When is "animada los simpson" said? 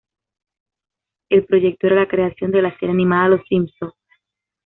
2.91-3.91